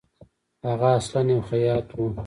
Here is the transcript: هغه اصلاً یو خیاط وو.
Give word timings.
هغه 0.67 0.87
اصلاً 0.99 1.21
یو 1.33 1.41
خیاط 1.49 1.87
وو. 1.93 2.07